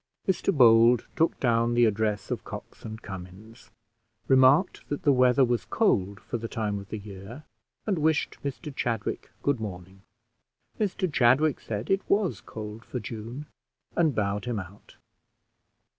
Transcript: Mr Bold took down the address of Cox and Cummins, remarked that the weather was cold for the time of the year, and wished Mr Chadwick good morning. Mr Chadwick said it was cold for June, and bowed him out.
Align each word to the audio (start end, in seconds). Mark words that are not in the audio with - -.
Mr 0.27 0.51
Bold 0.51 1.05
took 1.15 1.39
down 1.39 1.75
the 1.75 1.85
address 1.85 2.31
of 2.31 2.43
Cox 2.43 2.83
and 2.83 2.99
Cummins, 3.03 3.69
remarked 4.27 4.89
that 4.89 5.03
the 5.03 5.13
weather 5.13 5.45
was 5.45 5.63
cold 5.65 6.19
for 6.19 6.39
the 6.39 6.47
time 6.47 6.79
of 6.79 6.89
the 6.89 6.97
year, 6.97 7.43
and 7.85 7.99
wished 7.99 8.39
Mr 8.43 8.75
Chadwick 8.75 9.29
good 9.43 9.59
morning. 9.59 10.01
Mr 10.79 11.07
Chadwick 11.13 11.59
said 11.59 11.91
it 11.91 12.01
was 12.09 12.41
cold 12.43 12.83
for 12.83 12.99
June, 12.99 13.45
and 13.95 14.15
bowed 14.15 14.45
him 14.45 14.59
out. 14.59 14.95